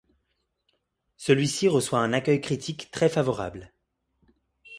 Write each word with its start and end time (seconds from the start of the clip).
Celui-ci 1.15 1.67
reçoit 1.67 1.99
un 1.99 2.11
accueil 2.11 2.41
critique 2.41 2.89
très 2.89 3.07
favorable. 3.07 3.71